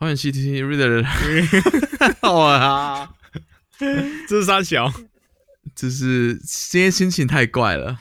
[0.00, 1.04] 欢迎 CTT Reader，
[2.32, 3.12] 哇，
[3.80, 4.92] 这是三小。
[5.74, 7.98] 就是今天心情太怪了。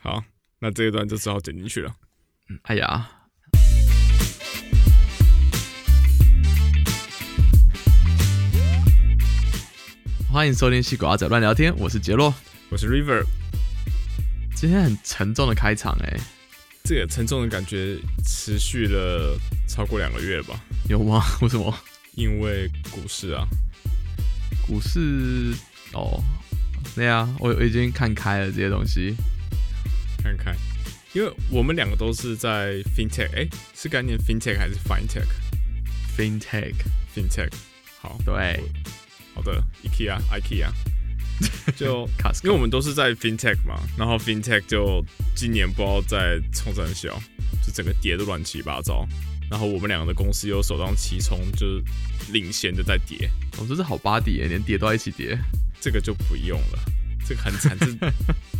[0.00, 0.24] 好，
[0.60, 1.94] 那这一段就只好剪进去了。
[2.62, 3.10] 哎呀，
[10.32, 12.34] 欢迎收听《西瓜仔乱聊天》，我是杰洛，
[12.70, 13.22] 我是 River。
[14.56, 16.18] 今天很沉重的开场，哎，
[16.84, 20.58] 这个沉重的感觉持续了超过两个月吧？
[20.88, 21.22] 有吗？
[21.42, 21.74] 为什么？
[22.14, 23.46] 因为股市啊，
[24.66, 25.52] 股市
[25.92, 26.22] 哦，
[26.94, 29.14] 对啊，我我已经看开了这些东西，
[30.22, 30.54] 看开，
[31.12, 37.50] 因为我们两个都是在 FinTech，哎，是概念 FinTech 还是 FinTech？FinTech，FinTech，
[38.00, 38.62] 好，对。
[39.34, 40.70] 好的，IKEA，IKEA，
[41.74, 42.08] 就
[42.44, 45.04] 因为我们都是在 FinTech 嘛，然后 FinTech 就
[45.34, 47.20] 今年不知道在冲什小，
[47.66, 49.04] 就整个跌的乱七八糟，
[49.50, 51.82] 然后我们两个的公司又首当其冲，就是
[52.32, 55.38] 领先的在跌，哦，这是好巴底，连跌都要一起跌，
[55.80, 56.78] 这个就不用了，
[57.26, 57.86] 这个很惨，这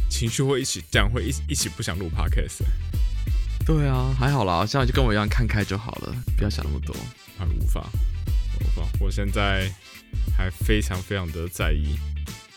[0.08, 2.62] 情绪会一起这样，会一一起不想录 Podcast。
[3.67, 6.95] 对啊，还好啦，现在就跟我一样看开就好了，不要想那么多，
[7.39, 7.89] 很无法，
[8.61, 9.70] 无法，我现在。
[10.36, 11.98] 还非常非常的在意，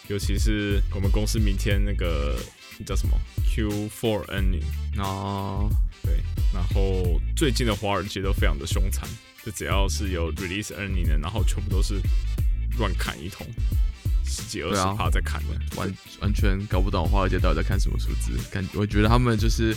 [0.09, 2.37] 尤其是我们公司明天那个
[2.85, 4.63] 叫什么？Q4 earning
[4.99, 5.67] 哦，
[6.07, 9.05] 对，然后最近的华尔街都非常的凶残，
[9.43, 11.99] 就只要是有 release earning 的，然后全部都是
[12.79, 13.45] 乱砍一通，
[14.23, 19.75] 十几二十趴在砍的，完完全搞不懂华尔街到底在看什么数字，感我觉得他们就是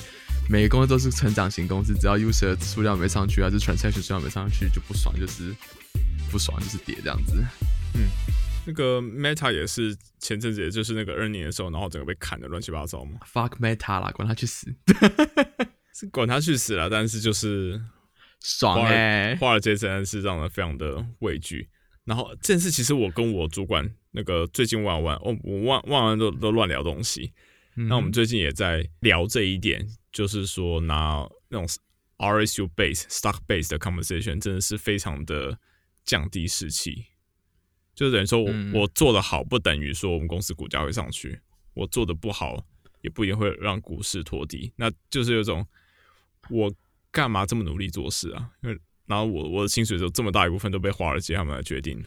[0.49, 5.53] 每个公司都是成长型公司，只要 user 数量没上去，还是 transaction 数量没上去就不爽，就是
[6.31, 7.45] 不爽就是跌这样子。
[7.95, 8.09] 嗯，
[8.67, 13.19] 那个 Meta 也是前阵子，也就是那个二年的时候，然后整个被砍的乱七八糟嘛。
[13.33, 14.95] Fuck Meta 啦，管他去死，是
[16.09, 16.89] 管他去死了。
[16.89, 17.81] 但是就是
[18.41, 21.69] 爽哎，华尔街真的是让人非常的畏惧。
[22.05, 27.33] 然后这件事其实我跟我主管那个最近玩玩，哦，我玩玩完都都乱聊东西。
[27.75, 31.69] 那我们最近也在聊这一点，就是说拿那种
[32.19, 35.59] RSU base stock base 的 conversation 真的是非常的
[36.05, 37.07] 降低士气。
[37.95, 41.39] 就等于说，我我做的好，不等于说我们公司股价会上去；
[41.75, 42.67] 我做的不好，
[43.03, 44.73] 也不一定会让股市拖低。
[44.77, 45.67] 那就是有种，
[46.49, 46.73] 我
[47.11, 48.51] 干嘛这么努力做事啊？
[48.63, 52.05] 因为然后我我的薪水就这么大一部分都被华尔街他们来决定。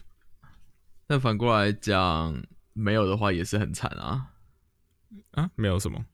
[1.06, 4.32] 但反过来讲，没有的话也是很惨啊！
[5.32, 6.06] 啊，没有什么，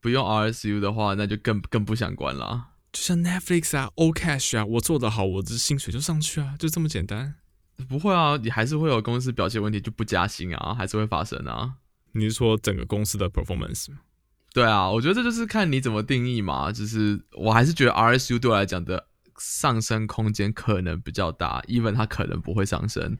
[0.00, 2.70] 不用 RSU 的话，那就更更不想关了。
[2.92, 7.34] 就像 Netflix 啊，O Cash 啊，我做的好，我的薪水就上去啊，就这么简单。
[7.88, 11.74] 不会啊，你还是会有公司表现问题就不加薪啊，还是会发生啊。
[12.12, 14.00] 你是说整个公司的 performance 吗？
[14.54, 16.70] 对啊，我觉得这就是看你怎么定义嘛。
[16.70, 19.06] 就是我还是觉得 RSU 对我来讲的
[19.38, 23.16] 上升空间可能比较大，even 它可能不会上升。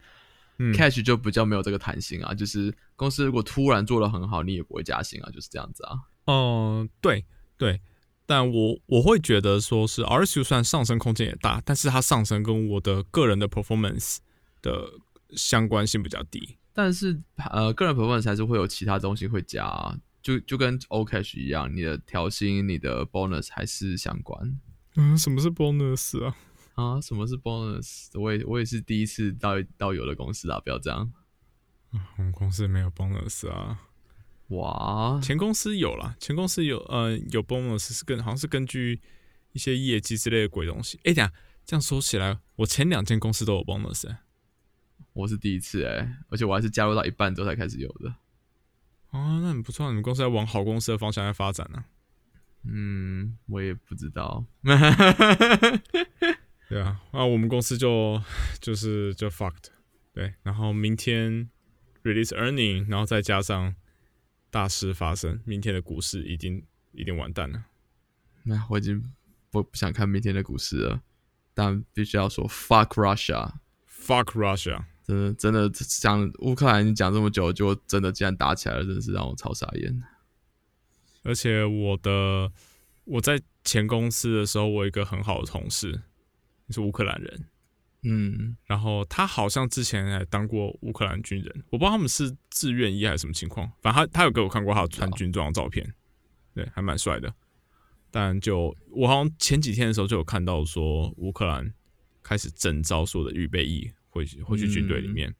[0.74, 2.34] Cash 就比较没有这个弹性啊。
[2.34, 5.96] 就是公司如果突然做的很好，你也不会加薪啊，就是这样子啊。
[6.26, 7.24] 哦，对
[7.56, 7.80] 对，
[8.26, 14.18] 但我我会觉得说是 RSU 虽然上升空间也大，但是它上升跟我的个人的 performance。
[14.62, 14.88] 的
[15.34, 19.66] 相关性比较低，但是呃，个人 performance 还是会有其他东西会加，
[20.22, 24.58] 就就跟 O Cash 一样，你的调薪、你的 bonus 还是相关。
[24.96, 26.36] 嗯，什么是 bonus 啊？
[26.74, 28.08] 啊，什么是 bonus？
[28.18, 31.12] 我也我也是第一次到到有的公司啊，不要这样。
[32.16, 33.82] 我们公司没有 bonus 啊。
[34.48, 39.00] 哇，前公司有啦，前公司有呃有 bonus 是跟好像是根据
[39.52, 40.98] 一些业绩之类的鬼东西。
[41.04, 41.32] 哎，等下
[41.64, 44.14] 这样说起来，我前两间公司都有 bonus。
[45.14, 48.14] 我是第一次哎，而且我还是加入到一半之后才开始有的。
[49.12, 51.84] 哦，那很不错，你们公司要往好公司的方向在发展呢。
[52.64, 54.44] 嗯，我也不知道。
[56.68, 58.22] 对啊，那我们公司就
[58.60, 59.66] 就是就 fucked。
[60.12, 61.50] 对，然后明天
[62.02, 63.74] release earning，然后再加上
[64.50, 67.64] 大事发生，明天的股市已经已经完蛋了。
[68.44, 69.02] 那我已经
[69.50, 71.02] 不不想看明天的股市了，
[71.52, 74.84] 但必须要说 fuck Russia，fuck Russia。
[75.04, 80.02] 真的真的讲乌克兰讲这么久，就真的竟然打起来了，真的是让我超傻眼。
[81.24, 82.50] 而且我的
[83.04, 86.02] 我在前公司的时候，我一个很好的同事
[86.70, 87.44] 是乌克兰人，
[88.02, 95.94] 嗯，然后他好像之前还当过乌克兰军人，我不知道他们是自愿役还是什么情况，反正他他有给我看过他穿军装的照片，
[96.54, 97.34] 对，还蛮帅的。
[98.10, 101.72] 但就我好像前几天的时候就有看到说乌克兰
[102.22, 103.90] 开始征召所有的预备役。
[104.12, 105.34] 会会去军队里面，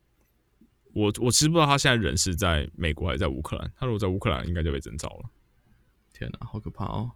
[0.95, 3.73] 我我其实不知道他现在人是在美国还是在乌克兰。
[3.77, 5.31] 他如果在乌克兰，应该就被征召了。
[6.13, 7.11] 天哪，好可怕哦！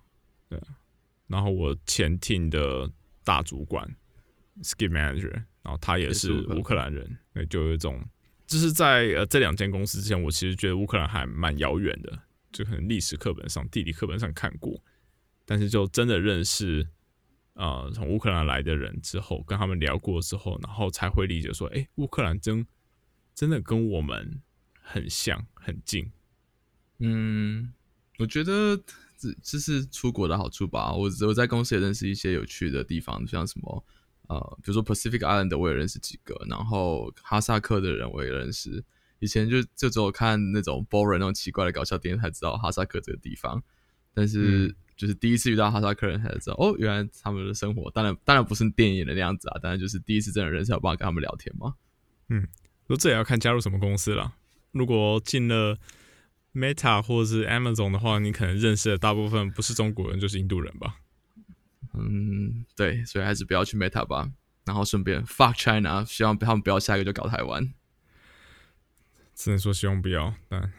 [0.48, 0.60] 对，
[1.26, 2.90] 然后我前 team 的
[3.24, 3.88] 大主管
[4.62, 5.32] ，skip manager，
[5.62, 8.00] 然然后他也是乌克兰人，那就有一种，
[8.46, 12.16] 就是在呃这两间公司之前，我其实觉得乌克兰还蛮遥远的，
[12.52, 14.80] 就可能历史课本上、地理课本上看过，
[15.44, 16.86] 但是就真的认识
[17.56, 22.64] 啊从乌克兰来的人之后，跟他们聊过之后，然后才会理解说，哎，乌克兰真
[23.34, 24.40] 真的跟我们
[24.80, 26.12] 很像、很近。
[26.98, 27.72] 嗯，
[28.18, 28.76] 我觉得
[29.16, 30.92] 这这是出国的好处吧。
[30.92, 33.84] 我我在公司也认识一些有趣的地方，像什么。
[34.28, 38.84] 呃，比如说 Pacific Island 我也认识几个，然后哈萨克的人我也认识。
[39.20, 43.62] 以前就就只有看那种 boring 那种奇怪的搞笑电影才知道哈萨克这个地方，
[44.12, 51.74] 但是就是第一次遇到哈萨克人才知道，哦，原来他们的生活当然当然不是电影的那样子啊，当然就是第一次真的认识，有办法跟他们聊天嘛。
[52.28, 52.48] 嗯，
[52.86, 54.34] 说这也要看加入什么公司了。
[54.72, 55.78] 如果进了
[56.54, 60.96] Meta 或者是 Amazon 的话，你可能认识的大部分不是中国人就是印度人吧。
[61.92, 64.30] 嗯，对，所以还是不要去 Meta 吧。
[64.64, 67.72] 然后顺便 fuck China，希望他们不要下一个就搞台湾。
[69.34, 70.72] 只能说希望不要，但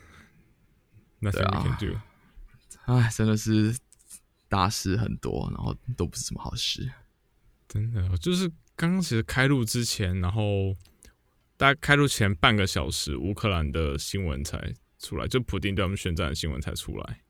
[1.19, 1.98] 那 t h can do。
[2.86, 3.75] 哎，真的是
[4.49, 6.91] 大事很多，然后都不是什么好事。
[7.67, 10.75] 真的，就是刚刚其实开录之前，然后
[11.57, 17.21] 大概开录前半个小时，乌克兰的新闻才出来，就普丁对他们宣战的新闻才出来，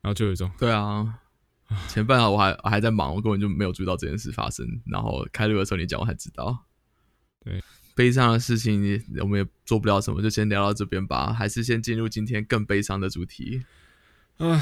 [0.00, 1.20] 然后就有一种对啊。
[1.88, 4.64] 前半场我还我还在忙，我根本就没有注意到这件事发生。
[4.86, 6.64] 然后开录的时候你讲，我才知道。
[7.40, 7.60] 对，
[7.96, 11.32] 悲伤的事情我们也做不了什么，就先聊到这边吧。
[11.32, 13.64] 还是先进入今天更悲伤的主题。
[14.36, 14.60] 唉，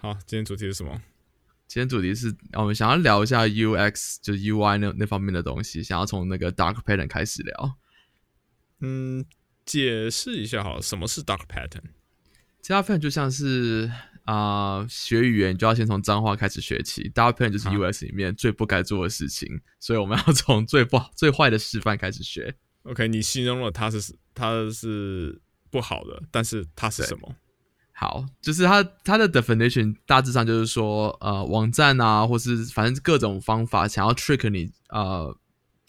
[0.00, 1.02] 好，今天主题是什么？
[1.68, 7.76] 今天主题是我们想要聊一下 UX，就是 UI 那那方面的东西，想要从那个 Dark Pattern 开始聊。
[8.80, 9.24] 嗯，
[9.64, 13.88] 解释一下好，什么是 Dark Pattern？Dark Pattern 就像是。
[14.24, 17.10] 啊，学语言就要先从脏话开始学起。
[17.14, 19.48] ，dark pattern 就是 US 里面最不该做的事情，
[19.80, 22.54] 所以我们要从最不好、 最坏的示范开始学。
[22.82, 25.40] OK，你形容了它是它是
[25.70, 27.34] 不好的，但是它是什么？
[27.98, 35.36] 好，就是它它的 definition 大致上就是说，呃，网站啊，或是反正各种方法想要 trick 你，呃。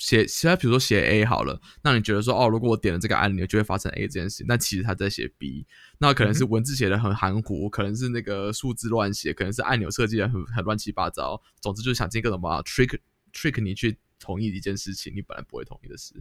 [0.01, 5.67] 写写，比如说写 A 好了，那你觉得说哦，如果我点了这个按钮，就会发生 A 这件事，那其实他在写 B，
[5.97, 12.97] 那可能是文字写的很含糊，可能是那个数字乱写，可能是按钮设计的很很乱七八糟，总之就是想尽各种办法 trick
[13.33, 16.13] trick 你去同意一件事情，你本来不会同意的事。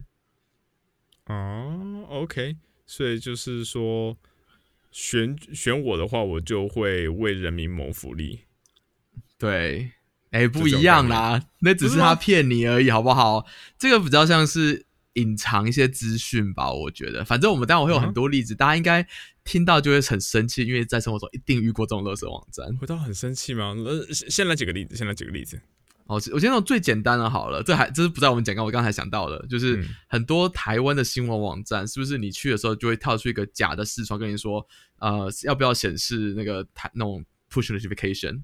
[1.27, 4.17] 哦，OK，所以就是说
[4.91, 8.41] 选选我的话，我就会为人民谋福利。
[9.37, 9.91] 对。
[10.31, 13.47] 哎，不一样啦，那只是他骗你而已，好不好？
[13.79, 17.25] 这个比较像是隐藏一些资讯吧，我觉得。
[17.25, 19.07] 反正我们待会会有很多例子，大家应该
[19.43, 22.77] 听到就会很生气，因为在生活中一定遇过这种勒索网站。
[22.77, 23.73] 会到很生气吗？
[23.83, 25.59] 呃，先来几个例子，先来几个例子。
[26.09, 34.65] 哦，我先从最简单的好了，这还这是不在我们讲纲，我刚才想到的，就是很多台湾的新闻网站，是不是你去的时候就会跳出一个假的视窗，跟你说，
[34.97, 38.41] 呃，要不要显示那个台那种 push notification？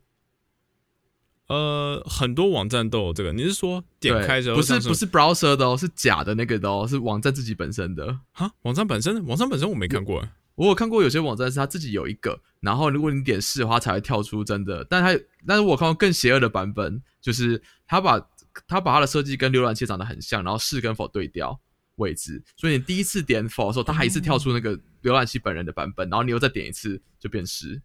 [1.47, 3.33] 呃，很多网站都有这个。
[3.33, 8.19] 你是说点开之后不是不是 browser 的哦，是假的那个的哦，是网站自己本身的。
[8.31, 10.23] 哈，网站本身，网站本身我没看过。
[10.55, 14.85] 我有看过有些网站是他自己有一个，然后如果你点试的话才会跳出真的。
[14.89, 18.19] 但他，但是我看过更邪恶的版本，就是他把
[18.67, 21.59] 他把他的设计跟浏览器长得很像，然后是跟否对调
[21.97, 27.81] 位置，所以你第一次点否的时候，他还是跳出那个浏览器本人的版本，然后你又再点一次就变是。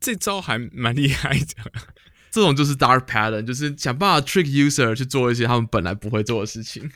[0.00, 1.72] 这招还蛮厉害的。
[2.30, 6.88] 这种就是 dark pattern，就是想办法 trick user 去做一些他们本来不会做的事情。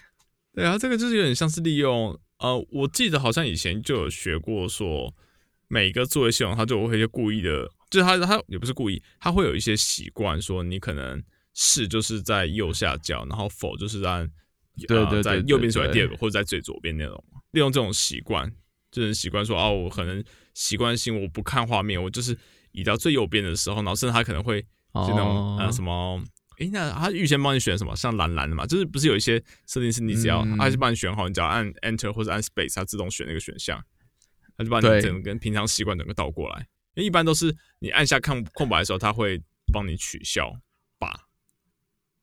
[0.55, 5.15] 对啊，这个就是有点像是利用呃，我记得好像以前就有学过，说
[5.67, 11.23] 每个作业系统它就会一些故意的，就是它它也不是故意，它会有一些习惯，说你可能
[11.55, 14.29] 是就是在右下角，然后否就是在
[14.87, 18.53] 对对在右边首第二个或者在最左边那种，利用这种习惯，
[18.91, 20.23] 就是习惯说哦，我可能
[20.53, 22.37] 习惯性我不看画面，我就是
[22.73, 24.65] 移到最右边的时候，然后甚至它可能会。
[24.95, 26.23] 就那种呃什么，
[26.65, 27.95] 诶，那他预先帮你选什么？
[27.97, 33.83] 像蓝蓝的嘛，就是不是有一些设定是你只要他就帮你选好，你只要按 Enter 或者按 Space，它自动选那个选项，
[34.57, 36.67] 他就把你整个跟平常习惯整个倒过来。
[36.95, 39.43] 因为一般都是你按下看空白的时候，他会
[39.73, 40.53] 帮你取消
[40.99, 41.29] 吧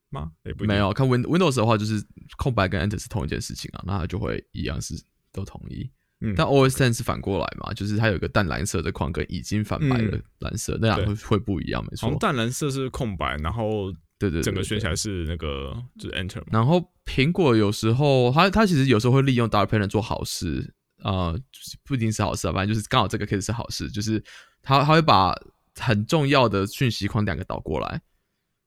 [0.10, 0.32] 吗？
[0.60, 2.02] 没有，看 Win Windows 的话，就是
[2.38, 4.96] 空白跟 Enter 是同一件事情啊，那它就会一样是
[5.32, 5.92] 都同意。
[6.38, 12.16] 但 OS Ten 是反过来嘛，就是它有个淡蓝色的框跟已经反白的蓝色，那两个会不一样，没错。
[12.20, 13.92] 淡蓝色是空白，然后
[14.30, 16.44] 对对，整个选起来是那个就是 Enter。
[16.52, 20.74] 然后苹果有时候它它其实有时候会利用 Dark Pattern 做好事，
[21.04, 21.38] 呃，
[21.84, 24.24] 不一定是好事啊，反正就是刚好这个 case 是好事，就是
[24.62, 25.34] 它它会把
[25.80, 28.02] 很重要的讯息框两个导过来，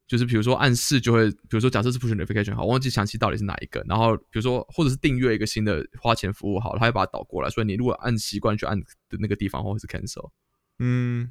[0.08, 10.30] 就是比如说暗示就会，比如说假设是 push notification 好，忘记详细到底是哪一个，然后比如说或者是订阅一个新的花钱服务好，它会把它导过来，所以你如果按习惯去按的那个地方或者是 cancel，
[10.78, 11.30] 嗯，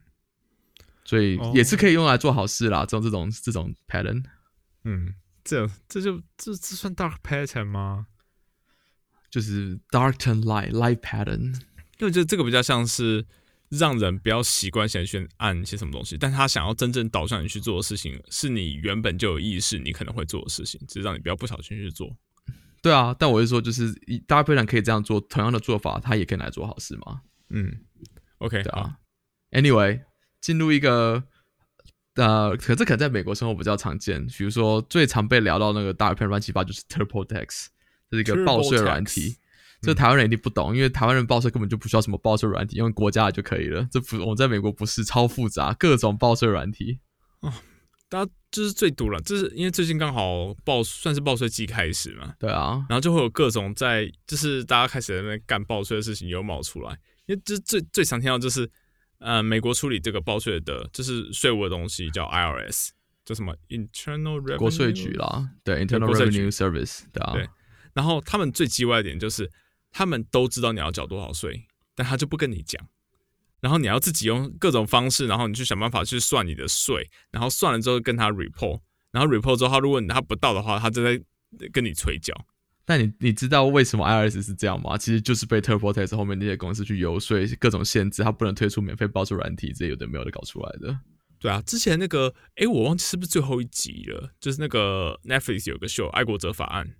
[1.05, 4.23] 所以也是可以用来做好事啦，这种这种这种 pattern，
[4.83, 8.07] 嗯，这这就这这算 dark pattern 吗？
[9.29, 11.53] 就是 dark turn light light pattern，
[11.99, 13.25] 因为这个比较像是。
[13.69, 22.15] 让人不要习惯先去按一些什么东西，但他想要真正导向你去做的事情，是你原本就有意识你可能会做的事情，只是让你不要不小心去做。
[22.83, 23.91] 对啊，但我是说，就是
[24.27, 27.21] 大家非常可以这样做，同样的做法，他也可以来做好事嘛。
[27.49, 27.79] 嗯
[28.37, 28.99] ，OK，对啊。
[29.49, 30.03] Anyway，
[30.43, 31.23] 进入一个
[32.15, 37.67] 呃，可这可能在美国生活比较常见，比如说最常被聊到那个大片乱七八，就是 TurboTax，
[38.11, 39.37] 这是一个报税软体。
[39.81, 43.87] 这台湾人一定不懂，因为台湾人报税根本就不需要什么报税软体，用国家的就可以了。
[43.91, 46.99] 这不，我在美国不是超复杂，各种报税软体
[47.41, 47.51] 哦，
[48.07, 49.19] 大家就是最毒了。
[49.21, 56.97] 就是因为最近刚好报算是报税季开始嘛，对啊，然后就会有各种在，就是大家开始在那干报税的事情又冒出来。
[57.25, 58.69] 因为这最最常听到就是，
[59.23, 62.89] 呃，美国处理这个报税的，就是税务的东西叫 IRS，
[63.25, 67.49] 叫什么 Internal red 税局啦，对，Internal Revenue Service，对啊，对。
[67.93, 69.49] 然后他们最叽歪的点就是。
[69.95, 72.83] 他们都知道你要缴多少税，但他就不跟你讲，
[73.61, 81.21] 然后你要自己用各种方式，然后你去想办法去算你的税，然后算了之后跟他 report，然后 report 之后，他如果他不到的话，他就在
[81.71, 82.33] 跟你催缴。
[82.85, 84.97] 但你你知道为什么 IRS 是这样吗？
[84.97, 90.99] 其实就是被 TurboTax 后面那些公司去游说，各种限制，他不能推出免费报税软体，这有的没有的搞出来的。
[91.39, 96.93] 对啊，之前那个，哎，我忘记是不是最后一集了，就是那个 Netflix 有个秀《爱国者法案》，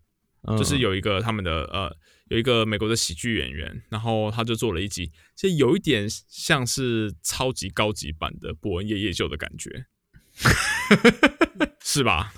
[0.58, 1.96] 就是有一个他们的呃。
[2.30, 9.86] 有一个美国的喜剧演员，然后他就做了一集，其实有一点像是超级高级版的伯恩夜夜秀的感觉，
[11.84, 12.34] 是吧？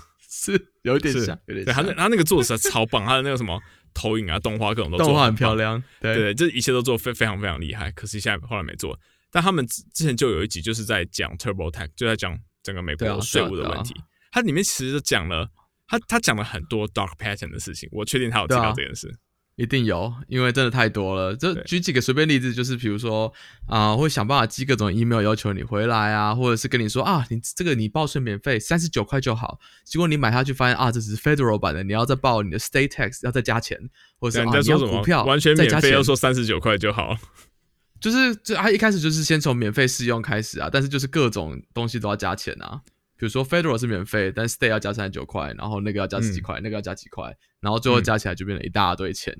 [0.52, 1.64] 是有点像，有点。
[1.66, 3.60] 像，他那他那个做的实在超棒，他的那个什么
[3.92, 7.90] 投影啊、动画各种都动画很漂亮，对对，这一切都做非非常非常厉害。
[7.92, 8.98] 可惜现在后来没做，
[9.30, 13.94] 但他们之之前就有一集就是在讲 TurboTax，就在讲整个美国税务的问题。
[14.30, 15.48] 它里面其实讲了，
[15.86, 17.88] 他他讲了很多 dark pattern 的事情。
[17.92, 19.12] 我确定他有提到这件事。
[19.56, 21.34] 一定有，因为真的太多了。
[21.34, 23.32] 就举几个随便例子，就是比如说
[23.66, 29.58] 啊，会想办法寄各种 email 要求你回来啊，或者是跟你说啊，你这个你报税免费三十九块就好。
[29.82, 33.78] 结果你买下去发现啊，这只是 federal 版的，你要再报你的 state tax 要再加钱，
[34.20, 37.16] 或者是你要股票完全免费要说三十九块就好。
[37.98, 42.82] 就是这他一开始就是先从免费试用开始啊，但是就是各种东西都要加钱啊。
[43.16, 47.36] 比如说 federal 是免费，但 state 要加三十九块，然后那个要加十几块，那个要加几块。
[47.60, 49.34] 然后最后加起来就变成一大堆钱，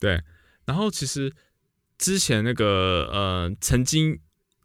[0.00, 0.20] 对。
[0.64, 1.32] 然后其实
[1.98, 4.18] 之前那个呃，曾经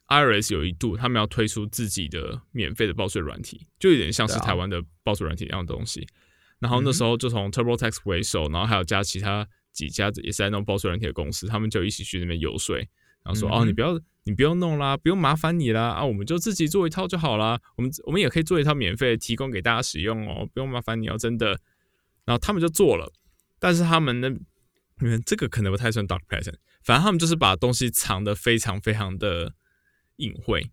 [0.08, 6.08] Iris 有一度他们要推出自己的免费的报税软体，就有点像是台湾的报税软体一样的东西。
[6.60, 12.76] 然后那时候就从 TurboTax 为首，然后还有加其他几家也是在弄报税软体的公司，他们就一起去那边游说，
[13.28, 17.60] 然后说哦，你不要你不用弄啦，不用麻烦你啦啊，我们就自己做一套就好啦。
[17.76, 21.60] 我们我们也可以做一套免费提供给大家使用哦，不用麻烦你哦，真的。
[22.24, 23.12] 然后他们就做了，
[23.60, 24.30] 但是他们呢，
[25.02, 29.54] 因为这个可能不太算 dark pattern，反正他们就是把东西藏的非常非常的
[30.16, 30.72] 隐晦。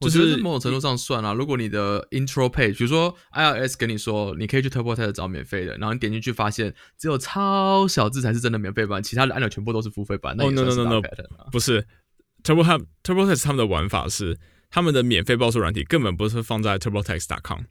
[0.00, 10.40] 我觉得某种程度上算啊，如果你的 intro page，比如说 IRS 跟你说你可以去 TurboTax 找免费的，然后你点进去发现只有超小字才是真的免费版，其他的按钮全部都是付费版。
[10.40, 11.02] 哦，no no no no，
[11.50, 11.84] 不是
[12.44, 14.38] TurboTax TurboTax 他们的玩法是，
[14.70, 17.62] 他们的免费报税软体根本不是放在 TurboTax.com。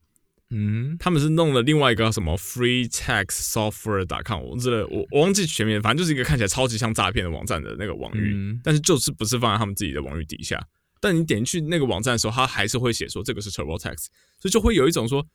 [0.50, 10.62] 嗯，他们是弄了另外一个什么 free tax software.com，我之类，我我忘记全名，反正就是一个看起来超级像诈骗的网站的那个网域，但是就是不是放在他们自己的网域底下。
[11.02, 14.06] 但你点进去那个网站的时候，它还是会写说这个是 TurboTax，
[14.40, 15.26] 所以就会有一种说，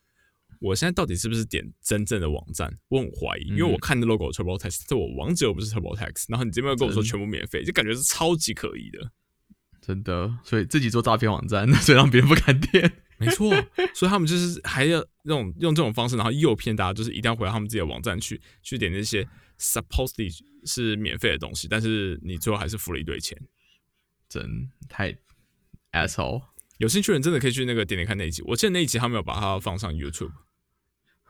[0.59, 2.73] 我现在到底是不是点真正的网站？
[2.89, 9.11] 我很怀疑，因为我看的 logo TurboTax，这我网址又不是 TurboTax，然后你这边又跟我说全部免费，就感觉是超级可疑的，
[9.81, 10.37] 真的。
[10.43, 12.91] 所以自己做诈骗网站， 所以让别人不敢点。
[13.19, 13.49] 没错，
[13.93, 19.25] 所以他们就是还要用用这种方式，然后诱骗大家，就是一定要回到他们自己的网站去，去点那些
[19.59, 23.39] supposedly 是免费的东西，但是你最后还是付了一堆钱，
[24.27, 25.15] 真太
[25.93, 26.41] asshole。
[26.79, 30.31] 有兴趣的人真的可以去那个点点看那一集，我记得那一集他没有把它放上 YouTube。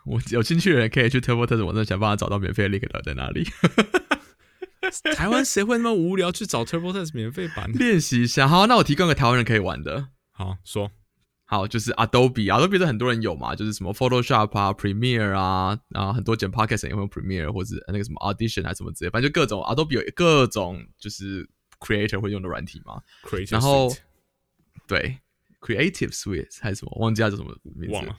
[0.06, 3.48] 我有兴趣的人可以去 Turbo Test 网站想办法找到免费的 link 到在哪里。
[5.16, 8.48] 台湾谁会那么无聊去找 Turbo Test 免费版练习一下？
[8.48, 10.10] 好，那我提供个台湾人可以玩的。
[10.32, 10.92] 好说。
[11.46, 21.48] 好，就是 Adobe，Adobe 是很多人有嘛，就是什么 Photoshop 啊、Premiere 啊，然后很多剪 Podcast 也会用 Premiere 或者那个什么 Audition 啊什么之类，反正就各种 Adobe 有各种就是
[21.80, 23.02] Creator 会用的软体嘛。
[23.50, 23.94] 然后
[24.88, 25.20] 对
[25.62, 28.16] Creative Suite 还是什么，忘记叫什么名字了。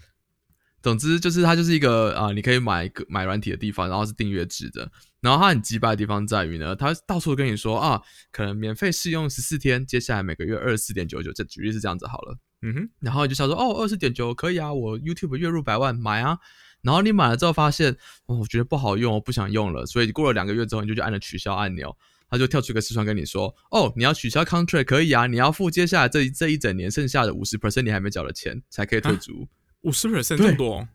[0.82, 4.90] 总之就是它就是一个啊，你可以买买软体的地方，然后是订阅制的。
[5.22, 12.36] 然后它很击败的地方在于呢，它到处跟你说啊，可能免费试用十四天，接下来每个月二十四点九九，这举例是这样子好了。
[12.60, 16.38] 嗯哼，然后就想说哦，二十点九可以啊，我 YouTube 月入百万买啊。
[16.82, 19.86] 然后你买了之后发现，哦，我觉得不好用，我不想用了。
[19.86, 21.96] 所以过了两个月之后，你就去按了取消按钮，
[22.34, 29.48] 它就跳出一个视窗跟你说，哦，你要取消 contract 可以啊，你要付接下来这这一整年剩下的五十 percent 你还没缴的钱才可以退租。
[29.82, 30.88] 五十 percent 这么多？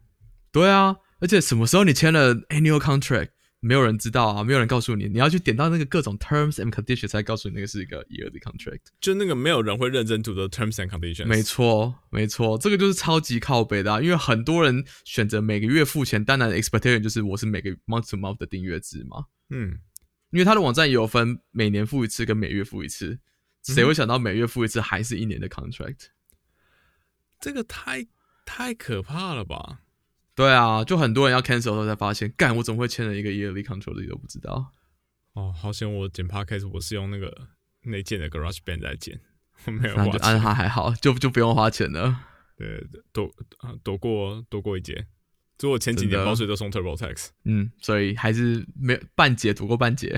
[0.51, 3.29] 对啊，而且什么时候你签了 annual contract，
[3.59, 11.25] 没有人知道啊，没有人告诉你，你要去点到那个各种 terms and conditions 才告诉你那个是一个 yearly contract，就那个没有人会认真读的 terms and conditions。
[11.27, 19.25] 没错，没错，这个就是超级靠北的，啊因为很多人选择每个月付钱，当然 expectation 就是我是每个 month to month 的订阅制嘛。
[19.51, 19.79] 嗯，
[20.31, 23.19] 因为他的网站也有分每年付一次跟每月付一次，
[23.63, 26.07] 谁会想到每月付一次还是一年的 contract？
[27.39, 28.07] 这个太
[28.45, 29.79] 太可怕了吧？
[30.35, 34.73] 对啊，就很多人要 cancel 的时候才发现，干我怎么会签了一个 yearly contract 自己都不知道。
[35.33, 37.49] 哦，好险我剪 podcast 我是用那个
[37.81, 39.19] 内建的 Garage Band 在剪，
[39.65, 40.39] 我没有花钱。
[40.39, 42.25] 还好，就就不用花钱了。
[42.55, 43.29] 对，躲
[43.83, 45.07] 躲过躲过一劫。
[45.59, 50.09] 就我前几年包税都送 TurboTax，嗯，所以还是没有半截躲过半截。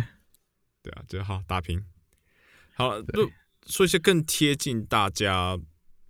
[0.83, 1.83] 对啊，就好打平。
[2.75, 3.29] 好，就
[3.65, 5.59] 说一些更贴近大家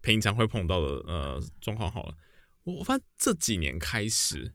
[0.02, 2.16] 平常会碰到的呃状况好了。
[2.64, 4.54] 我发现这几年开始，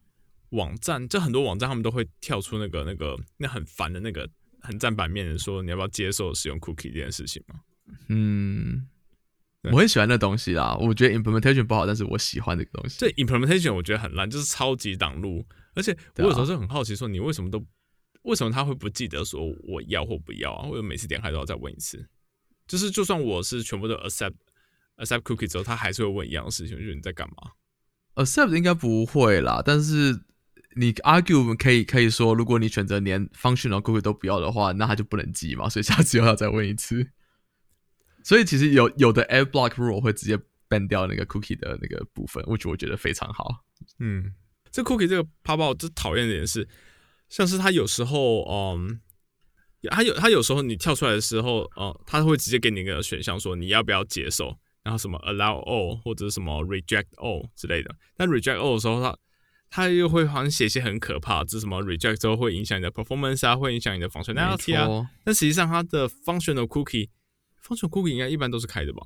[0.51, 4.29] 网站就很多网站他们都会跳出那个那个那很烦的那个
[4.61, 7.61] 很占版面的说你要不要接受使用 cookie 这件事情嘛？
[8.09, 8.87] 嗯，
[9.73, 12.97] 我很喜欢那东西啦，我觉得 implementation 不好，但是我喜欢这个东西。
[12.99, 15.45] 这 implementation 我觉得很烂，就是超级挡路，
[15.75, 17.65] 而且我有时候是很好奇，说你为什么都
[18.23, 20.67] 为什么他会不记得说我要或不要啊？
[20.69, 22.09] 或者每次点开都要再问一次？
[22.67, 24.35] 就是就算我是全部都 accept
[24.97, 27.53] accept cookie 之后，他还是会问一样的事情，就是你在干嘛
[28.17, 30.21] ？Accept 应该不会啦，但是
[30.75, 37.09] 你 argue 可以可以说，如果你选择连 functional cookie 都不要的话，那他就不能记嘛，所以下次又要再问一次。
[38.27, 40.37] 所以其实有有的 ad block rule 会直接
[40.69, 43.65] ban 掉那个 cookie 的那个部分，我觉我觉得非常好。
[44.01, 44.35] 嗯，
[44.73, 46.69] 这 cookie 这个 pop out 最讨厌的点是，
[47.29, 49.01] 像是它有时候，嗯，
[49.93, 54.59] 它有它有时候你跳出来的时候，哦，它会直接给你一个选项，说你要不要接受。
[54.83, 59.17] 然后什么 allow all 或者什么 reject all 之类的，但 reject all 的时候，它
[59.71, 65.09] 它又会好像写些很可怕，这什么 reject 之后会影响你的 performance 啊，会影响你的 functionality 啊。
[65.25, 66.67] 但实际上它的 functional
[67.67, 69.03] cookie，functional cookie 应该一般都是开的吧？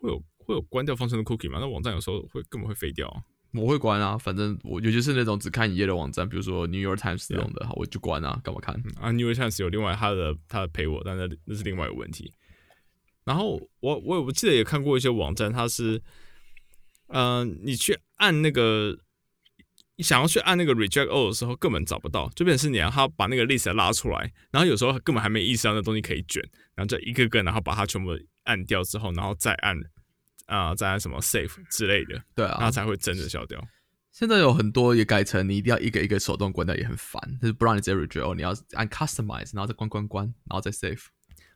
[0.00, 1.58] 会有会有关掉 functional cookie 吗？
[1.60, 3.24] 那网站有时候会根本会废掉。
[3.54, 8.74] 我会关啊，反正我尤其是那种只看一页的网站，比如说 New York Times 这种的，我就关啊，干嘛看？
[8.98, 12.32] 啊，New York Times 有另外他的他的陪我，但那那是另外一个问题。
[13.24, 16.02] 然后我我我记得也看过一些网站，它是，
[17.08, 18.98] 嗯，你去按那个，
[20.02, 26.42] 你想要去按那个 reject all 的时候，根本找不到，就变成是你要他把那个 list 拉出来，然后有时候根本还没意识到那东西可以卷，
[26.74, 28.10] 然后就一个个，然后把它全部
[28.42, 29.78] 按掉之后，然后再按
[30.46, 33.64] 啊，再按什么 save 之类的，对啊，那才会真的消掉。
[34.10, 41.04] 现在有很多也改成你一定要一个一个手动关掉，也很烦，就是不让你直接 reject all，你要按 customize，然后再关关关，然后再 save。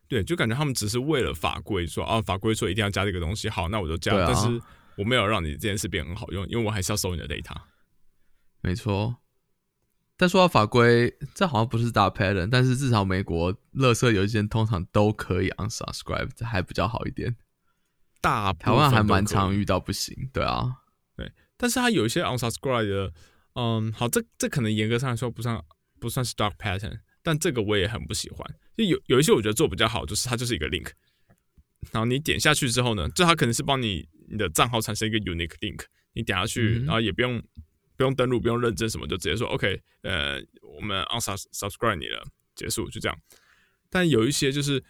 [0.07, 4.13] 对，就感觉他们只是为了法规说啊，法规说一定要加这个东西，好，那我就加。
[4.25, 4.63] 但是
[4.97, 7.57] 我没有让你这件事变很好用，因为我还是要收你的 data。
[8.66, 9.18] 没错。
[10.16, 17.37] 但说到法规，这好像不是大 pattern，但是至少美国乐色邮件通常都可以 unsubscribe，这还比较好一点。
[18.20, 20.79] 大台湾还蛮常遇到不行，对啊。
[21.16, 23.12] 对，但是它有一些 unsubscribe 的，
[23.55, 25.62] 嗯，好，这这可能严格上来说不算
[26.00, 26.98] 不算是 dark pattern。
[27.22, 28.44] 但这个我也很不喜欢，
[28.76, 30.90] 就有有一些我觉得做比较好，就是它就是一个 link，
[31.92, 37.42] 然后你点下去之后呢，就它可能是帮你你的账号产生一个 unique link，你点下去，然后也不用
[37.97, 42.23] 不用登录，不用认证什么，就直接说 OK，呃，我们 unsubscribe 你了，
[42.55, 43.19] 结束就这样。
[43.91, 44.83] 但有一些就是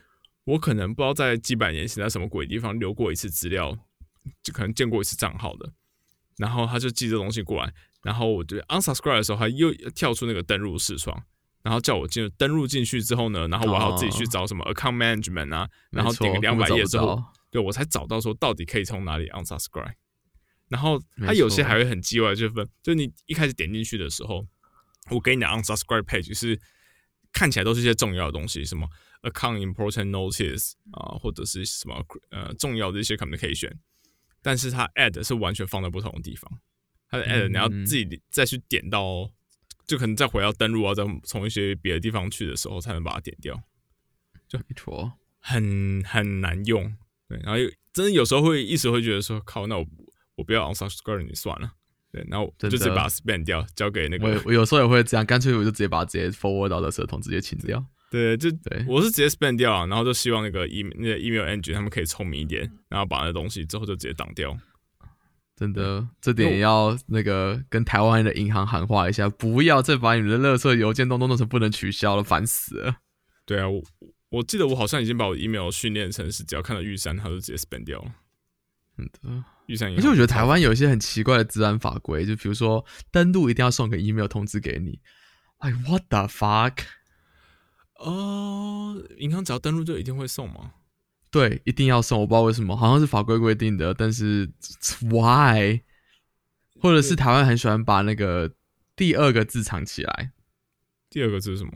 [0.44, 3.76] 我可能不知道在几百年前在什么鬼地方留过一次资料，
[4.42, 5.72] 就可能见过一次账号的，
[6.36, 11.24] 然后他就寄这东西过来，然后我就 unsubscribe 的时候，他又跳出那个登录视窗。
[11.62, 19.94] 然后叫我进登录进去之后呢，然后我要自己去找什么 account management 啊，然后点个两百页之后，对我才找到说到底可以从哪里 unsubscribe。
[20.68, 24.46] 然后它有些还会很叽歪，就分，就你一开始点进去的时候，
[25.10, 26.60] 我给你的 unsubscribe page 是
[27.32, 28.88] 看起来都是一些重要的东西，什么
[29.22, 33.72] account important notice 啊，或者是什么呃重要的一些 communication，
[34.42, 36.60] 但是它 add 是完全放在不同的地方，
[37.08, 39.30] 它的 add 你要自己再去点到。
[39.86, 43.54] 就可能再回到登录啊，再从一些别的地方去的时候，才能把它点掉，
[44.48, 46.92] 就没错，很很难用。
[47.28, 49.86] 对，然后又真的有时候会一时会觉得说，靠，那我
[50.36, 51.72] 我不要 onsubscribe，你算了。
[52.12, 54.28] 对，然后就直接把它 spam 掉，交给那个。
[54.28, 57.84] 我我有时候也会这样，干脆我就直接把直接 forward 到的社桶直接清掉。
[58.08, 64.56] 对，就对，我是直接 spam 掉，然后就希望那个 email 那个 email engine 他们可以聪明一点，然后把那东西之后就直接挡掉。
[65.56, 72.96] 真的，这点要那个跟台湾的银行喊话一下，不要再把你们的垃圾邮件都弄成不能取消了，烦死了。
[73.44, 73.82] 对啊，我
[74.28, 78.14] 我记得我好像已经把我 email 训练成是只要看到玉山，他就直接 spam 掉了。
[78.98, 79.44] 嗯的。
[79.68, 85.00] 而且我觉得台湾有一些很奇怪的治安法规，就比如说登录一定要送个 email 通知给你。
[85.58, 86.78] 哎，what the fuck？
[87.98, 90.72] 哦，银行只要登录就一定会送吗？
[91.30, 92.20] 对，一定要送。
[92.20, 94.48] 我不知道为什么，好像是法规规定的，但是
[95.02, 95.80] why？
[96.80, 98.52] 或者是台湾很喜欢把那个
[98.94, 100.32] 第二个字藏起来。
[101.10, 101.72] 第二个字是什么？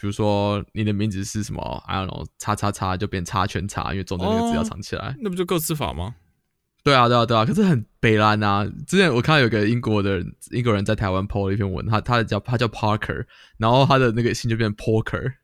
[0.00, 5.14] 比如说你的名字是什么？I don't know，叉叉叉就变叉圈叉，因为中间那个字要藏起来。
[5.20, 6.14] 那不就各自法吗？
[6.82, 8.66] 对啊，对啊，对啊，可是很北蓝啊！
[8.86, 13.26] 之前我看到有个英国的英国人在台湾 po 了一篇文，他他叫他叫 Parker，
[13.58, 15.34] 然后他的那个姓就变 Poker，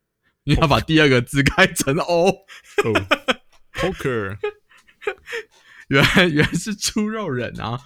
[0.44, 3.18] 因为他把第二个字改成 O，Poker，
[5.88, 7.79] 原来原来是猪肉人啊！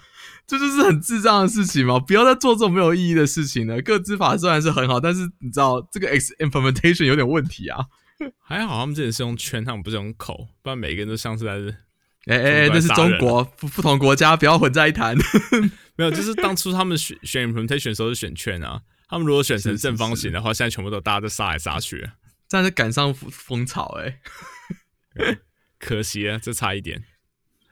[0.47, 1.99] 这就是很智障的事情嘛！
[1.99, 3.81] 不要再做这种没有意义的事情了。
[3.81, 7.85] 各字法虽然是很好，但是你知道这个 X implementation 有点问题啊。
[8.39, 11.77] 还好他们这里是用圈，他们不是用口，不然每个人都像是在。
[12.27, 15.17] 哎哎，那是中国不不同国家，不要混在一谈。
[15.97, 18.81] 没有，就是当初他们选 选 implementation 的时候是选券啊。
[19.09, 22.09] 他们如果选成正方形的话，现在全部都大家都杀来杀去，
[22.47, 24.19] 这样是赶上风潮哎。
[25.79, 27.03] 可惜啊，这差一点，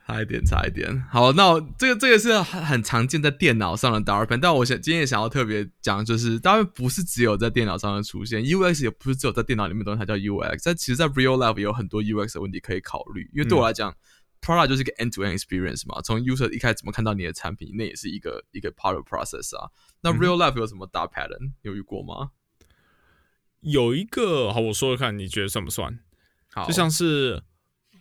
[0.06, 1.02] 差一点，差一点。
[1.10, 13.30] 好，那这个这个是很很常见在电脑上的 d a r p e n 但我想今天也想要特别讲，就是当然不是只有在电脑上的出现，UX 也不是只有在电脑里面东西才叫 UX，但其实，在 real life 有很多 UX 的问题可以考虑。
[13.32, 13.94] 因为对我来讲。
[14.40, 19.70] Product 就是一个 end-to-end experience 嘛，从 user 一开始怎么看到你的产品，那也是一个一个 part of process 啊。
[20.00, 22.30] 那 real life 有什么大 pattern 有遇过吗？
[23.60, 26.00] 有一个，好，我说说看，你觉得算不算？
[26.50, 27.42] 好，就像是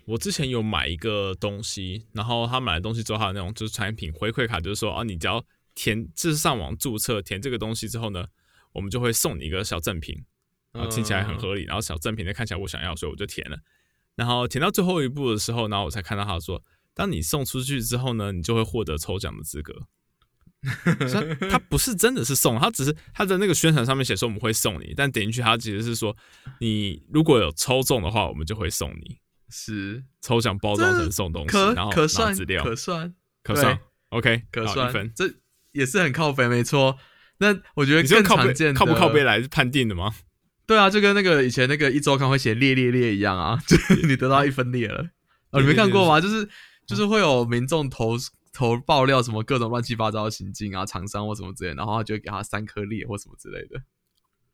[0.05, 8.25] 我之前有买一个东西，然后他买了东西之后，还有那种就是产品回馈卡，就是说啊，你只要填，就是上网注册填这个东西之后呢，
[8.71, 10.23] 我们就会送你一个小赠品，
[10.71, 13.59] 然后听起来很合理，然后小赠品呢看起来我想要，所以我就填了。
[14.19, 16.61] 然后填到最后一步的时候，然后我才看到他说
[16.93, 19.73] ：“当你送出去之后呢，你就会获得抽奖的资格。
[21.49, 26.13] ”他不是真的是送，他只是他的那个宣传上面写说我们会送你，但点进去他其实是说
[26.59, 29.19] 你如果有抽中的话，我们就会送你。
[29.51, 33.79] 是抽奖包装成送东西，然后可算资料可算可算
[34.09, 35.33] ，OK 可算分，这
[35.71, 36.97] 也是很靠背，没错。
[37.39, 40.13] 那我觉得更常见靠不靠背来判定的吗？
[40.69, 45.03] 对啊，就跟那个以前那个一周刊会写列列列一样啊， 就是你得到一分裂了
[45.49, 46.21] 啊，你没看过吗？
[46.21, 46.47] 就是
[46.85, 48.15] 就是会有民众投
[48.53, 53.81] 投爆料什么各种乱七八糟的行径啊，厂商或什么之类，然后就给他三颗列或什么之类的。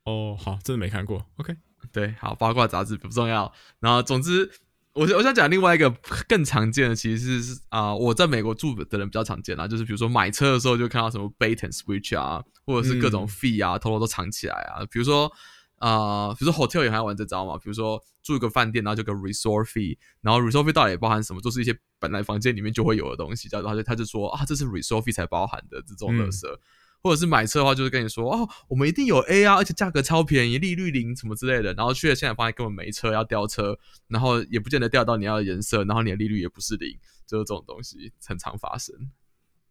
[0.04, 1.22] 哦，好，真的没看过。
[1.36, 1.54] OK，
[1.92, 3.52] 对，好，八卦杂志不重要。
[3.80, 4.50] 然后总之，
[4.94, 5.90] 我我想讲另外一个
[6.26, 15.30] 更常见的，其实是啊，我在美国住的人比较常见啊，就是比如说买车的时候就看到什么 bait and switch 啊，或者是各种 fee 啊，偷偷都藏起来啊，比如说。
[15.76, 21.40] 啊，比如说 hotel 也还玩这招嘛，比如说住一个饭店，然后就个 resort fee，然后 resort fee 到底包含什么？
[21.40, 26.58] 就是一些本来房间里面就会有的东西，然后他就他就说啊，这是 resort fee 才包含的这种乐色，
[27.02, 38.94] 或者是买车的话，就是跟你说哦，我们一定有 A 啊，而且价格超便宜，利率零什么之类的，然后去了现在发现根本没车，要调车，然后也不见得调到你要的颜色，然后你的利率也不是零，就是这种东西很常发生。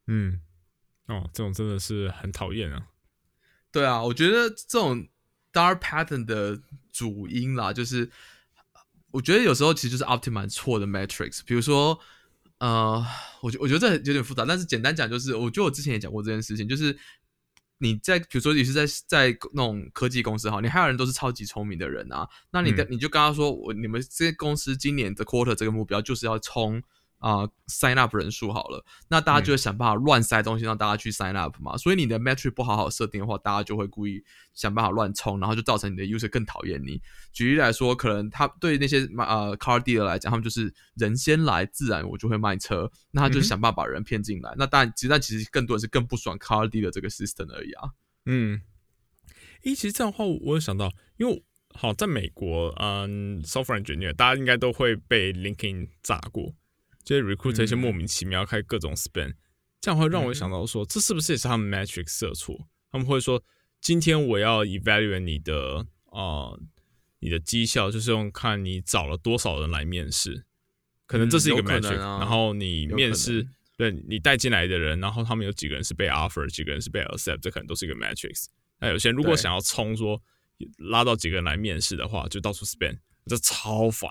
[0.05, 0.39] 嗯，
[1.07, 2.89] 哦，这种真的是很讨厌啊。
[3.71, 5.07] 对啊，我觉得这种。
[5.55, 6.59] Dark pattern 的
[6.91, 8.11] 主因啦，就是
[9.11, 11.39] 我觉得有时候其实就是 optimize 错的 matrix。
[11.45, 11.97] 比如说，
[12.57, 13.01] 呃，
[13.41, 16.97] 我觉我觉得这有点复杂，但是简单讲就是，我觉得我之前也讲过这件事情，就是
[17.77, 26.83] 你在比如说你是在在那种科技公司哈，你还有人都是超级聪明的人啊，那你的你就跟他说，我你们这些公司今年的 quarter 这个目标就是要冲。
[27.25, 31.75] 啊，sign up 人数好了，那大家就会想办法乱塞东西让大家去 sign up 嘛。
[31.75, 37.01] 所以你的 metric 不好好设定的话，大家就会故意想办法乱冲，然后就造成你的 user 更讨厌你。
[37.33, 42.87] 举例来说，可能他对那些呃 car dealer 来讲，他们就是人先来，自然我就会卖车。
[43.09, 44.53] 那他就想办法把人骗进来。
[44.55, 47.89] 那当然，其实但其实更多的是更不爽 car dealer 这个 system 而已啊。
[48.27, 48.61] 嗯，
[49.63, 56.53] 诶，其实这样的话，我有想到，因为好在美国，嗯，software engineer 大家应该都会被 LinkedIn 炸过。
[57.05, 59.35] 就是 recruit 一些莫名其妙开各种 spam，
[59.79, 62.67] 这样会让我想到说，这是不是也是他们 metric 设错？
[62.91, 63.41] 他们会说，
[63.79, 66.57] 今天我要 evaluate 你的啊，
[67.19, 70.45] 你的绩效就是用看你找了多少人来面试，
[71.05, 78.45] 可能这是一个 metric，然后你面试对你带进来的人，然后他们有几个人是被 offer，几个人是被 accept，这可能都是一个 matrix。
[78.79, 80.19] 那有些人如果想要冲说
[80.77, 84.09] 拉到几个人来面试的话，就到处 spend，这超烦。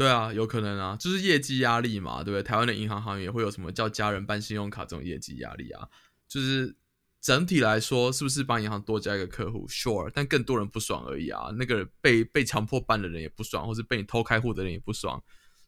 [0.00, 2.42] 对啊，有可能啊，就是业绩压力嘛，对不对？
[2.42, 5.86] 台湾的银行行业会有什么叫家人办信用卡这种业绩压力啊？
[6.26, 6.74] 就是
[7.20, 11.50] 整体来说，是不是帮银行多加一个客户？Sure，但更多人不爽而已啊。
[11.54, 15.22] 那个被被强迫办的人也不爽，或是被你偷开户的人也不爽。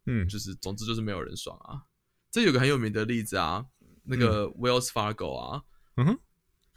[0.07, 1.83] 嗯，就是总之就是没有人爽啊。
[2.31, 3.67] 这有个很有名的例子啊，
[4.05, 5.63] 那个 Wells Fargo 啊，
[5.99, 6.19] 嗯哼，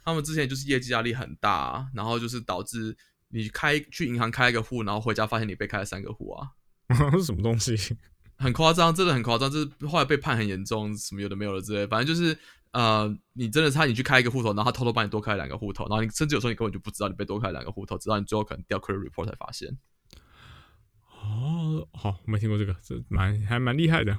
[0.04, 2.94] 他们之前就是业绩压力很大，然后就是导致
[3.28, 6.50] 你开去银行开一个户，然后回家发现你被开了三个户啊。
[7.18, 7.74] 是什么东西？
[8.38, 9.50] 很夸张，真的很夸张。
[9.50, 11.86] 就是后来被判很严重，什么有的没有的之类。
[11.86, 12.36] 反正就是
[12.72, 19.76] 呃，你真的差你去开一个户头，然后他偷偷帮你多开两个户头，然后你甚至有时候你根本就不知道你被多开两个户头，直到你最后可能调 credit report 才发现。
[21.22, 24.18] 哦，好，我没听过这个，这蛮还蛮厉害的。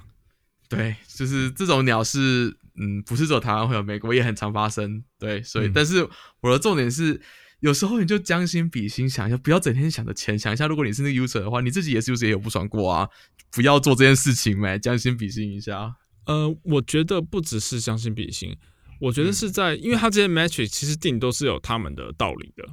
[0.67, 5.03] 对，就是这种鸟是，嗯，不是只有台湾会有，美国也很常发生。
[5.19, 6.09] 对，所以，但是
[6.41, 7.21] 我的重点是。
[7.59, 13.09] 有时候你就将心比心想一下，不要整天想着钱，想一下，如果你是那个 user 的话，你自己也是 user 也有不爽过啊，
[13.51, 15.95] 不要做这件事情呗，将心比心一下。
[16.25, 18.55] 呃，我觉得不只是将心比心，
[18.99, 22.63] 我觉得是在，因为他这些 metric 其实定都是有他们的道理的，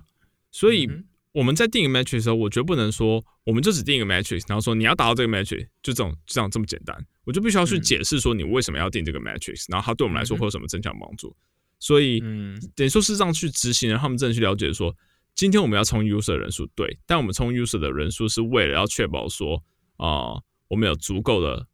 [0.51, 0.91] 所以
[1.33, 6.95] 我们在定一个 metric 的时候，我绝不能说我们就只定一个 metric，然后说你要达到这个 metric 就这种这样这么简单，
[7.25, 11.35] 我就必须要去解释说你为什么要定这个 metric，然后它对我们来说会有什么增强帮助。
[11.79, 14.97] 所以，嗯，等于说是让去执行人他们真的去了解说，
[15.35, 19.63] 今天我们要冲 user 人数对，但我们冲 user 的人数是为了要确保说，
[19.97, 21.67] 啊，我们有足够的，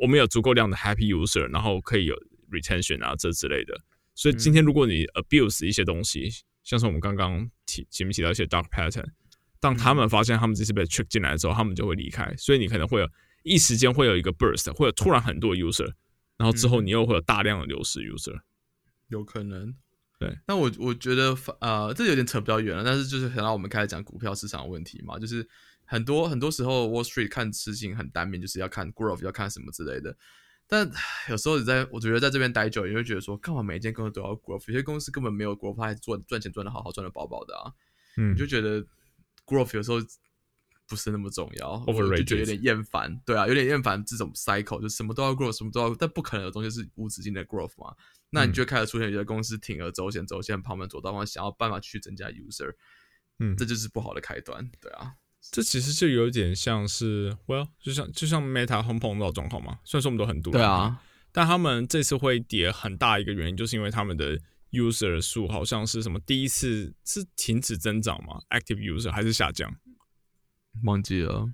[0.00, 2.16] 我们有足够量的 happy user，然后可以有
[2.50, 3.78] retention 啊这之类的。
[4.14, 6.28] 所以今天如果你 abuse 一些东西，
[6.62, 9.06] 像是我们刚刚提前面提到一些 dark pattern，
[9.60, 12.34] 当他们发现他们这次被 trick 进来之后，他们就会离开。
[12.36, 13.08] 所以你可能会有
[13.42, 15.90] 一时间会有一个 burst，会有突然很多 user，
[16.36, 18.40] 然后之后你又会有大量的流失 user。
[19.12, 19.74] 有可能，
[20.18, 20.36] 对。
[20.46, 22.82] 那我我觉得，呃，这有点扯比较远了。
[22.82, 25.46] 但是就是想到我们开始讲股票市场问题嘛，就是
[25.84, 30.16] 很多很多时候 Wall Street 看事情很单面，就是要看 growth，要看什么之类的。
[30.66, 30.90] 但
[31.28, 34.64] 有时候你在我觉得在这边待久，你会觉得说，干嘛每一间公司都要 growth？
[34.68, 37.72] 有些公司根本没有 growth，还做赚钱赚的好好，赚的饱饱的啊。
[38.16, 38.84] 嗯，你就觉得
[39.46, 40.00] growth 有时候。
[40.88, 43.18] 不是那么重要，我就觉得有点厌烦。
[43.24, 47.94] 对啊，有点厌烦这种 cycle，就什么都要 grow，什么都要，但不可能有东西是无止境的 growth 嘛。
[48.34, 52.72] 那你就开始出现有些公司铤而走险，走线旁门左道方，想要办法去增加 user，
[53.38, 54.70] 嗯，这就是不好的开端。
[54.80, 55.12] 对啊，
[55.50, 59.80] 这其实就有点像是，well，就像就像 Meta 碰碰到状况嘛。
[59.84, 64.40] 虽然说我们都很多，对啊，但他们这次会跌很大一个原因，就是因为他们的
[64.70, 69.76] user 数好像是什么第一次是停止增长嘛，active user 还是下降？
[70.84, 71.46] 忘记了，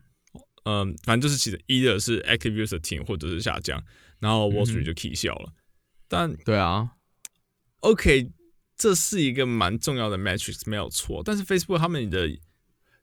[0.64, 3.82] 嗯，反正就是其实一的是 active user 停或者是下降，
[4.20, 5.52] 然后 Wall Street 就 K 笑了。
[6.08, 6.96] 但对啊
[7.80, 8.32] ，OK，
[8.76, 11.22] 这是一个蛮重要的 metrics 没有错。
[11.22, 12.28] 但是 Facebook 他们的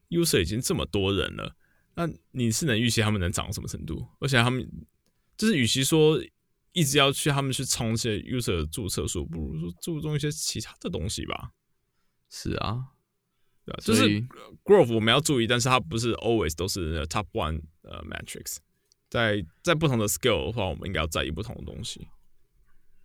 [0.09, 1.55] user 已经这么多人了，
[1.93, 4.07] 那你是能预期他们能涨到什么程度？
[4.19, 4.67] 而且他们
[5.37, 6.19] 就是与其说
[6.73, 11.51] 一直要去他们去冲一些 user 的注册数，不如说注重一些其他的东西吧。
[12.29, 12.87] 是啊。
[13.65, 14.03] 对，就是
[14.63, 18.57] growth 我们要注意，但是它不是 always 都是 top one 呃 metrics，
[19.09, 22.07] 在在不同的 scale 的话，我们应该要在意不同的东西。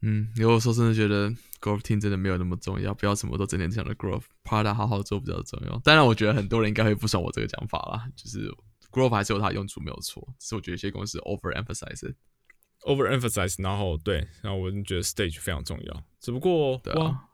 [0.03, 1.29] 嗯，有时候真的觉得
[1.61, 5.79] growth team 真的没有那么重要，不要什么都整天讲的 growth，part 好好做比较重要。
[5.85, 8.51] 当然，我觉得很多人应该会不爽我这个讲法啦，就是
[8.91, 17.27] growth 还是有它用处没有错，只是我觉得有些公司 over emphasize，over emphasize，然后对，然后我就觉得 stage 非常重要，只不过对啊。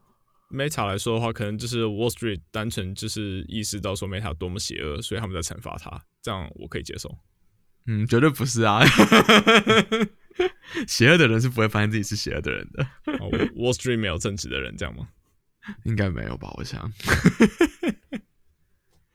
[0.48, 7.18] Meta 来说的话，可能就是 Wall Street 单纯就是意识到说 Meta 多么邪恶，所以他们在惩罚他，这样我可以接受。
[7.86, 8.80] 嗯，绝对不是啊，
[10.86, 12.86] 邪恶的人是不会发现自己是邪恶的人的。
[13.54, 15.08] Wall Street 没有正直的人，这样吗？
[15.84, 16.80] 应该没有吧，我想。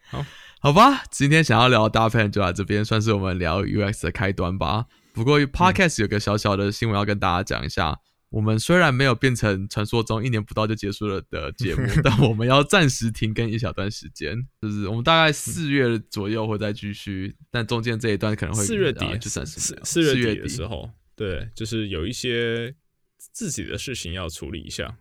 [0.09, 0.25] 好，
[0.59, 4.85] 好吧，今天想要聊的大片就在这边，算是我们聊 UX 的开端吧。
[5.13, 7.99] 不过 Podcast 有个小小的新闻要跟大家讲一下。
[8.31, 22.73] 我们虽然没有变成传说中一年不到就结束了的节目， 但我们要暂时停更一小段时间，就是我们大概四月左右会再继续，但中间这一段可能会四月底就暂时四四月底的时候，对，就是有一些
[23.17, 24.97] 自己的事情要处理一下。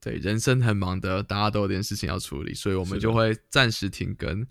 [0.00, 4.46] 对，人生很忙的，大家都有点事情要处理，所以我们就会暂时停更。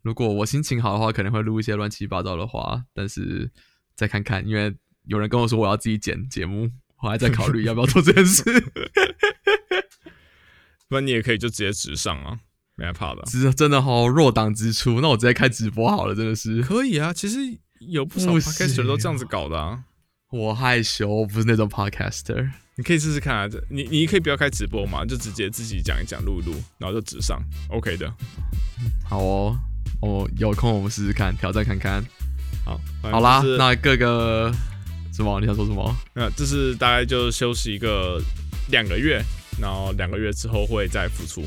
[0.00, 3.50] 如果我心情好的话，可能会录一些乱七八糟的话，但是
[3.94, 6.70] 再看看，因为有人跟我说我要自己剪节目。
[7.02, 8.42] 我还在考虑要不要做这件事，
[10.88, 12.38] 不然你也可以就直接直上啊，
[12.74, 13.24] 没害怕的。
[13.26, 17.12] 是真的好弱档之出，那我直接开直播好了，真的是可以啊。
[17.12, 17.38] 其实
[17.80, 19.84] 有不少 podcaster 都这样子搞的啊。
[20.32, 22.50] 我害羞，我不是那种 podcaster。
[22.78, 28.12] 你可以试试看啊，这你你可以不要开直播嘛，就直接自己讲一讲，录一录，然后就直上，OK 的。
[29.08, 29.58] 好哦，
[30.02, 32.04] 我有空我们试试看，挑战看看。
[32.64, 34.52] 好，好啦，那各个
[35.16, 35.40] 什么？
[35.40, 35.96] 你想说什么？
[36.14, 38.22] 那这是大概就休息一个
[38.70, 39.20] 两个月，
[39.60, 41.44] 然后两个月之后会再复出。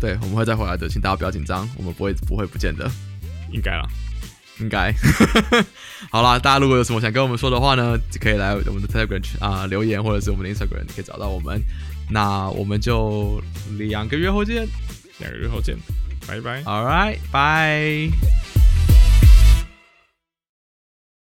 [0.00, 2.90] 对，我们会再回来的，请大家不要紧张，我们不会不会不见的，
[3.52, 3.86] 应该啦。
[4.58, 4.90] 应该，
[6.10, 11.60] 好啦，大家如果有什么想跟我们说的话呢，可以来我们的 Telegram 啊留言，或者是我们的 Instagram，你可以找到我们。
[12.08, 13.38] 那我们就
[13.76, 14.66] 两个月后见，
[15.18, 15.76] 两个月后见，
[16.26, 16.62] 拜拜。
[16.62, 18.55] All right，bye。